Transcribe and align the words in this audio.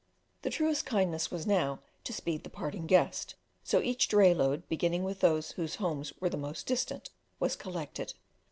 The 0.41 0.49
truest 0.49 0.87
kindness 0.87 1.29
was 1.29 1.45
now 1.45 1.79
to 2.05 2.11
"speed 2.11 2.43
the 2.43 2.49
parting 2.49 2.87
guest," 2.87 3.35
so 3.63 3.81
each 3.83 4.07
dray 4.07 4.33
load, 4.33 4.67
beginning 4.67 5.03
with 5.03 5.19
those 5.19 5.51
whose 5.51 5.75
homes 5.75 6.11
were 6.19 6.27
the 6.29 6.37
most 6.37 6.65
distant, 6.65 7.11
was 7.39 7.55
collected. 7.55 8.15